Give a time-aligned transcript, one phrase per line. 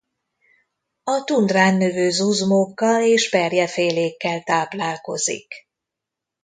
[1.03, 5.53] A tundrán növő zuzmókkal és perjefélékkel táplálkozik.